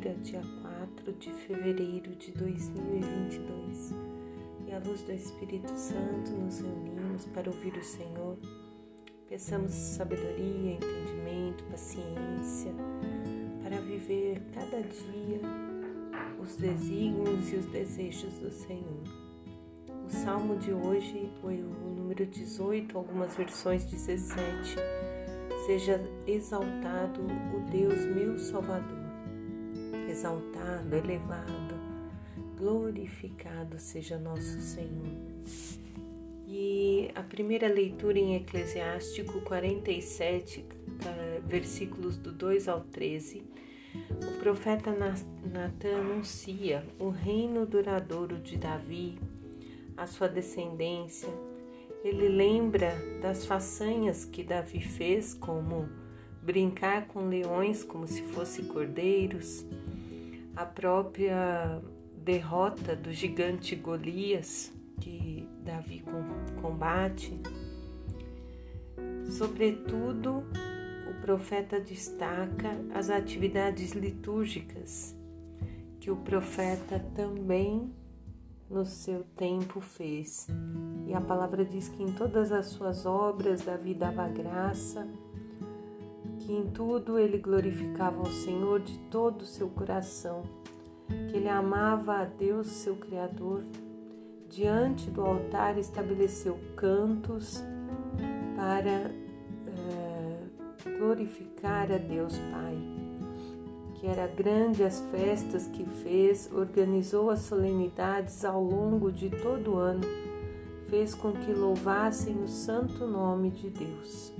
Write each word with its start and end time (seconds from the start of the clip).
4 0.00 1.12
de 1.18 1.30
fevereiro 1.32 2.14
de 2.16 2.32
2022 2.32 3.92
e 4.66 4.72
à 4.72 4.78
luz 4.78 5.02
do 5.02 5.12
Espírito 5.12 5.70
Santo 5.76 6.30
nos 6.30 6.60
reunimos 6.60 7.26
para 7.26 7.50
ouvir 7.50 7.76
o 7.76 7.84
Senhor. 7.84 8.38
Peçamos 9.28 9.70
sabedoria, 9.72 10.72
entendimento, 10.72 11.62
paciência 11.64 12.72
para 13.62 13.82
viver 13.82 14.40
cada 14.54 14.80
dia 14.80 15.40
os 16.40 16.56
desígnios 16.56 17.52
e 17.52 17.56
os 17.56 17.66
desejos 17.66 18.32
do 18.38 18.50
Senhor. 18.50 19.02
O 20.06 20.10
salmo 20.10 20.56
de 20.56 20.72
hoje, 20.72 21.30
o 21.42 21.90
número 21.90 22.24
18, 22.24 22.96
algumas 22.96 23.36
versões 23.36 23.84
17. 23.84 24.74
Seja 25.66 26.00
exaltado 26.26 27.20
o 27.20 27.70
Deus 27.70 28.06
meu 28.06 28.38
Salvador 28.38 29.01
exaltado, 30.12 30.94
elevado, 30.94 31.74
glorificado 32.58 33.78
seja 33.78 34.18
nosso 34.18 34.60
Senhor. 34.60 35.16
E 36.46 37.10
a 37.14 37.22
primeira 37.22 37.66
leitura 37.66 38.18
em 38.18 38.36
Eclesiástico 38.36 39.40
47, 39.40 40.64
versículos 41.46 42.18
do 42.18 42.30
2 42.30 42.68
ao 42.68 42.82
13, 42.82 43.42
o 44.10 44.38
profeta 44.38 44.90
Natan 44.92 45.96
anuncia 45.96 46.84
o 46.98 47.08
reino 47.08 47.64
duradouro 47.64 48.38
de 48.38 48.58
Davi, 48.58 49.18
a 49.96 50.06
sua 50.06 50.28
descendência. 50.28 51.30
Ele 52.04 52.28
lembra 52.28 52.94
das 53.22 53.46
façanhas 53.46 54.26
que 54.26 54.42
Davi 54.44 54.82
fez, 54.82 55.32
como 55.32 55.88
brincar 56.42 57.06
com 57.06 57.28
leões 57.28 57.82
como 57.82 58.06
se 58.06 58.20
fossem 58.22 58.66
cordeiros, 58.66 59.64
a 60.56 60.64
própria 60.64 61.80
derrota 62.16 62.94
do 62.94 63.12
gigante 63.12 63.74
Golias 63.74 64.72
que 65.00 65.48
Davi 65.64 66.04
combate. 66.60 67.40
Sobretudo, 69.30 70.44
o 71.10 71.20
profeta 71.20 71.80
destaca 71.80 72.76
as 72.94 73.10
atividades 73.10 73.92
litúrgicas 73.92 75.16
que 75.98 76.10
o 76.10 76.16
profeta 76.16 76.98
também 77.14 77.92
no 78.68 78.84
seu 78.84 79.24
tempo 79.36 79.80
fez. 79.80 80.48
E 81.06 81.14
a 81.14 81.20
palavra 81.20 81.64
diz 81.64 81.88
que 81.88 82.02
em 82.02 82.12
todas 82.12 82.50
as 82.50 82.66
suas 82.66 83.06
obras 83.06 83.62
Davi 83.62 83.94
dava 83.94 84.28
graça 84.28 85.06
que 86.42 86.52
em 86.52 86.66
tudo 86.66 87.18
ele 87.18 87.38
glorificava 87.38 88.18
ao 88.18 88.26
Senhor 88.26 88.80
de 88.80 88.98
todo 89.10 89.42
o 89.42 89.46
seu 89.46 89.68
coração, 89.68 90.42
que 91.30 91.36
ele 91.36 91.48
amava 91.48 92.16
a 92.16 92.24
Deus, 92.24 92.66
seu 92.66 92.96
Criador. 92.96 93.64
Diante 94.48 95.10
do 95.10 95.22
altar 95.22 95.78
estabeleceu 95.78 96.58
cantos 96.76 97.62
para 98.56 99.10
é, 99.70 100.38
glorificar 100.98 101.90
a 101.90 101.96
Deus 101.96 102.36
Pai, 102.50 102.76
que 103.94 104.06
era 104.06 104.26
grande 104.26 104.84
as 104.84 105.00
festas 105.10 105.66
que 105.68 105.84
fez, 105.84 106.50
organizou 106.52 107.30
as 107.30 107.40
solenidades 107.40 108.44
ao 108.44 108.62
longo 108.62 109.10
de 109.10 109.30
todo 109.30 109.74
o 109.74 109.78
ano, 109.78 110.04
fez 110.88 111.14
com 111.14 111.32
que 111.32 111.52
louvassem 111.52 112.36
o 112.42 112.48
santo 112.48 113.06
nome 113.06 113.50
de 113.50 113.70
Deus. 113.70 114.32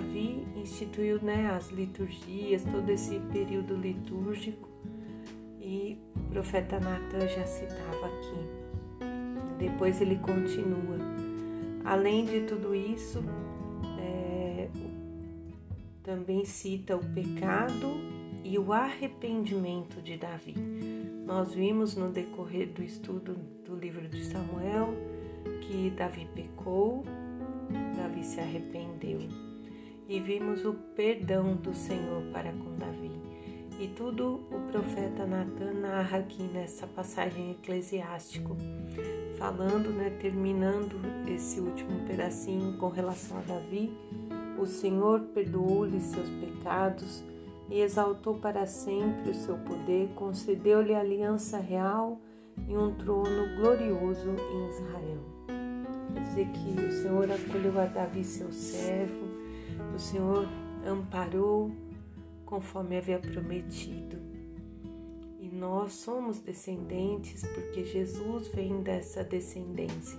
Davi 0.00 0.46
instituiu 0.56 1.20
né, 1.22 1.50
as 1.50 1.68
liturgias, 1.68 2.64
todo 2.64 2.88
esse 2.88 3.20
período 3.32 3.76
litúrgico 3.76 4.66
e 5.60 5.98
o 6.16 6.32
profeta 6.32 6.80
Natan 6.80 7.28
já 7.28 7.44
citava 7.44 8.06
aqui. 8.06 9.58
Depois 9.58 10.00
ele 10.00 10.16
continua. 10.16 10.96
Além 11.84 12.24
de 12.24 12.40
tudo 12.40 12.74
isso, 12.74 13.22
é, 13.98 14.70
também 16.02 16.46
cita 16.46 16.96
o 16.96 17.04
pecado 17.04 17.88
e 18.42 18.58
o 18.58 18.72
arrependimento 18.72 20.00
de 20.00 20.16
Davi. 20.16 20.54
Nós 21.26 21.52
vimos 21.52 21.94
no 21.94 22.08
decorrer 22.08 22.72
do 22.72 22.82
estudo 22.82 23.36
do 23.66 23.76
livro 23.76 24.08
de 24.08 24.24
Samuel 24.24 24.94
que 25.60 25.90
Davi 25.90 26.26
pecou, 26.34 27.04
Davi 27.96 28.24
se 28.24 28.40
arrependeu 28.40 29.49
e 30.10 30.18
vimos 30.18 30.64
o 30.64 30.74
perdão 30.96 31.54
do 31.54 31.72
Senhor 31.72 32.24
para 32.32 32.50
com 32.50 32.74
Davi. 32.74 33.12
E 33.78 33.86
tudo 33.86 34.40
o 34.50 34.72
profeta 34.72 35.24
Natan 35.24 35.72
narra 35.74 36.18
aqui 36.18 36.42
nessa 36.42 36.84
passagem 36.84 37.52
eclesiástico, 37.52 38.56
falando, 39.38 39.90
né, 39.90 40.10
terminando 40.20 41.00
esse 41.32 41.60
último 41.60 42.04
pedacinho 42.08 42.76
com 42.76 42.88
relação 42.88 43.38
a 43.38 43.40
Davi. 43.42 43.96
O 44.58 44.66
Senhor 44.66 45.20
perdoou-lhe 45.32 46.00
seus 46.00 46.28
pecados 46.28 47.22
e 47.70 47.80
exaltou 47.80 48.34
para 48.34 48.66
sempre 48.66 49.30
o 49.30 49.34
seu 49.34 49.56
poder, 49.58 50.08
concedeu-lhe 50.16 50.92
aliança 50.92 51.58
real 51.58 52.20
e 52.66 52.76
um 52.76 52.92
trono 52.96 53.56
glorioso 53.60 54.28
em 54.28 54.68
Israel. 54.70 55.40
Quer 56.12 56.20
dizer 56.20 56.48
que 56.48 56.80
o 56.84 56.90
Senhor 56.90 57.30
acolheu 57.30 57.80
a 57.80 57.84
Davi, 57.84 58.24
seu 58.24 58.50
servo, 58.50 59.29
Senhor 60.00 60.48
amparou 60.86 61.70
conforme 62.46 62.96
havia 62.96 63.18
prometido. 63.18 64.16
E 65.38 65.48
nós 65.48 65.92
somos 65.92 66.40
descendentes 66.40 67.44
porque 67.54 67.84
Jesus 67.84 68.48
vem 68.48 68.82
dessa 68.82 69.22
descendência. 69.22 70.18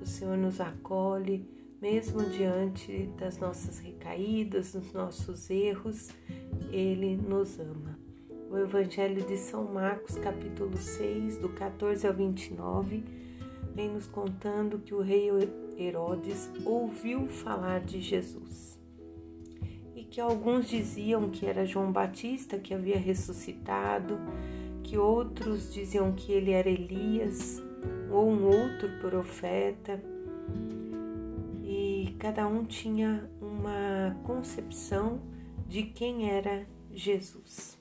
O 0.00 0.06
Senhor 0.06 0.38
nos 0.38 0.60
acolhe 0.60 1.44
mesmo 1.82 2.22
diante 2.30 3.10
das 3.18 3.38
nossas 3.38 3.78
recaídas, 3.78 4.74
dos 4.74 4.92
nossos 4.92 5.50
erros, 5.50 6.10
Ele 6.70 7.16
nos 7.16 7.58
ama. 7.58 7.98
O 8.50 8.56
Evangelho 8.58 9.26
de 9.26 9.36
São 9.36 9.64
Marcos, 9.64 10.16
capítulo 10.16 10.76
6, 10.76 11.38
do 11.38 11.48
14 11.48 12.06
ao 12.06 12.12
29, 12.12 13.02
vem 13.74 13.88
nos 13.90 14.06
contando 14.06 14.78
que 14.78 14.94
o 14.94 15.00
rei 15.00 15.30
Herodes 15.78 16.50
ouviu 16.66 17.26
falar 17.28 17.80
de 17.80 18.00
Jesus 18.00 18.79
que 20.10 20.20
alguns 20.20 20.68
diziam 20.68 21.30
que 21.30 21.46
era 21.46 21.64
João 21.64 21.92
Batista 21.92 22.58
que 22.58 22.74
havia 22.74 22.98
ressuscitado, 22.98 24.18
que 24.82 24.98
outros 24.98 25.72
diziam 25.72 26.12
que 26.12 26.32
ele 26.32 26.50
era 26.50 26.68
Elias 26.68 27.62
ou 28.10 28.28
um 28.28 28.44
outro 28.44 28.88
profeta. 29.00 30.02
E 31.62 32.16
cada 32.18 32.46
um 32.48 32.64
tinha 32.64 33.30
uma 33.40 34.16
concepção 34.24 35.20
de 35.68 35.84
quem 35.84 36.28
era 36.28 36.66
Jesus. 36.90 37.78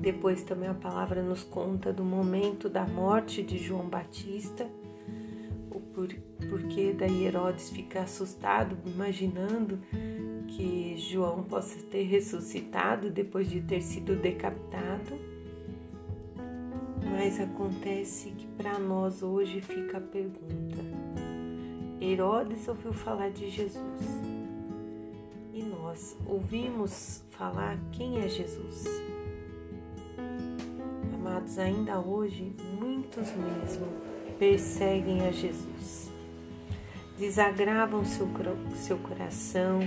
Depois 0.00 0.42
também 0.42 0.68
a 0.68 0.74
palavra 0.74 1.22
nos 1.22 1.42
conta 1.42 1.92
do 1.92 2.04
momento 2.04 2.70
da 2.70 2.86
morte 2.86 3.42
de 3.42 3.58
João 3.58 3.86
Batista, 3.88 4.66
o 5.70 5.80
porquê 6.48 6.94
daí 6.96 7.24
Herodes 7.24 7.70
fica 7.70 8.02
assustado, 8.02 8.78
imaginando 8.86 9.78
que 10.48 10.96
João 10.96 11.42
possa 11.42 11.78
ter 11.84 12.04
ressuscitado 12.04 13.10
depois 13.10 13.48
de 13.48 13.60
ter 13.60 13.82
sido 13.82 14.16
decapitado, 14.16 15.18
mas 17.10 17.40
acontece 17.40 18.30
que 18.30 18.46
para 18.48 18.78
nós 18.78 19.22
hoje 19.22 19.60
fica 19.60 19.98
a 19.98 20.00
pergunta: 20.00 20.78
Herodes 22.00 22.66
ouviu 22.68 22.92
falar 22.92 23.30
de 23.30 23.50
Jesus. 23.50 24.20
E 25.52 25.62
nós 25.62 26.16
ouvimos 26.26 27.24
falar 27.30 27.78
quem 27.92 28.18
é 28.18 28.28
Jesus? 28.28 28.84
Amados, 31.14 31.58
ainda 31.58 31.98
hoje 31.98 32.54
muitos 32.78 33.32
mesmo 33.32 33.86
perseguem 34.38 35.26
a 35.26 35.30
Jesus, 35.30 36.10
desagravam 37.18 38.04
seu, 38.04 38.28
seu 38.74 38.98
coração, 38.98 39.80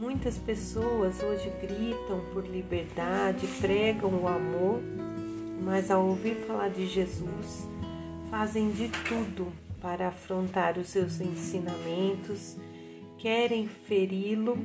Muitas 0.00 0.38
pessoas 0.38 1.22
hoje 1.22 1.52
gritam 1.60 2.20
por 2.32 2.46
liberdade, 2.46 3.46
pregam 3.60 4.22
o 4.22 4.26
amor, 4.26 4.80
mas 5.62 5.90
ao 5.90 6.06
ouvir 6.06 6.36
falar 6.46 6.70
de 6.70 6.86
Jesus, 6.86 7.68
fazem 8.30 8.70
de 8.70 8.88
tudo 9.06 9.52
para 9.78 10.08
afrontar 10.08 10.78
os 10.78 10.88
seus 10.88 11.20
ensinamentos, 11.20 12.56
querem 13.18 13.68
feri-lo 13.68 14.56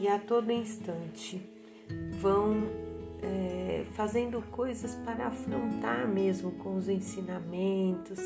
e 0.00 0.08
a 0.08 0.18
todo 0.18 0.50
instante 0.50 1.40
vão 2.20 2.56
é, 3.22 3.84
fazendo 3.92 4.42
coisas 4.50 4.96
para 5.04 5.28
afrontar 5.28 6.08
mesmo 6.08 6.50
com 6.50 6.74
os 6.74 6.88
ensinamentos, 6.88 8.18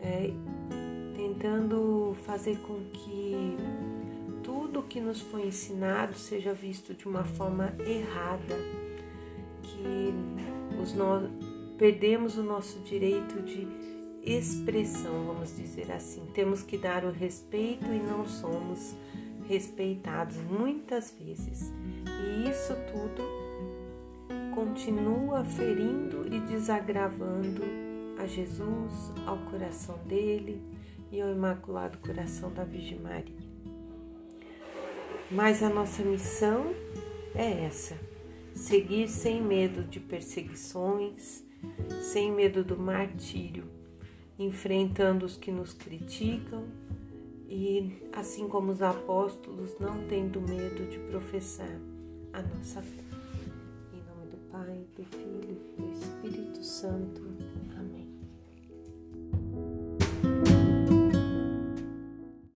é, 0.00 0.32
tentando 1.14 2.16
fazer 2.24 2.56
com 2.62 2.80
que 2.92 3.56
tudo 4.72 4.88
que 4.88 5.00
nos 5.02 5.20
foi 5.20 5.48
ensinado 5.48 6.14
seja 6.14 6.54
visto 6.54 6.94
de 6.94 7.06
uma 7.06 7.24
forma 7.24 7.74
errada, 7.86 8.56
que 9.62 10.80
os 10.80 10.94
no... 10.94 11.28
perdemos 11.76 12.38
o 12.38 12.42
nosso 12.42 12.78
direito 12.80 13.42
de 13.42 13.68
expressão, 14.22 15.26
vamos 15.26 15.54
dizer 15.54 15.92
assim. 15.92 16.24
Temos 16.32 16.62
que 16.62 16.78
dar 16.78 17.04
o 17.04 17.10
respeito 17.10 17.84
e 17.84 17.98
não 17.98 18.26
somos 18.26 18.96
respeitados 19.46 20.38
muitas 20.38 21.14
vezes. 21.20 21.70
E 22.06 22.48
isso 22.48 22.72
tudo 22.90 23.22
continua 24.54 25.44
ferindo 25.44 26.34
e 26.34 26.40
desagravando 26.40 27.62
a 28.18 28.26
Jesus, 28.26 29.12
ao 29.26 29.36
coração 29.50 29.98
dele 30.06 30.62
e 31.10 31.20
ao 31.20 31.30
Imaculado 31.30 31.98
Coração 31.98 32.50
da 32.50 32.64
Virgem 32.64 32.98
Maria. 33.00 33.41
Mas 35.34 35.62
a 35.62 35.68
nossa 35.70 36.02
missão 36.02 36.74
é 37.34 37.64
essa: 37.64 37.96
seguir 38.54 39.08
sem 39.08 39.40
medo 39.42 39.82
de 39.82 39.98
perseguições, 39.98 41.42
sem 42.02 42.30
medo 42.30 42.62
do 42.62 42.76
martírio, 42.76 43.64
enfrentando 44.38 45.24
os 45.24 45.38
que 45.38 45.50
nos 45.50 45.72
criticam 45.72 46.64
e, 47.48 48.02
assim 48.12 48.46
como 48.46 48.70
os 48.70 48.82
apóstolos, 48.82 49.74
não 49.80 50.06
tendo 50.06 50.38
medo 50.40 50.86
de 50.90 50.98
professar 51.10 51.80
a 52.34 52.42
nossa 52.42 52.82
fé. 52.82 53.02
Em 53.94 54.02
nome 54.06 54.26
do 54.30 54.36
Pai, 54.50 54.84
do 54.96 55.04
Filho 55.04 55.58
e 55.78 55.82
do 55.82 55.92
Espírito 55.92 56.62
Santo. 56.62 57.22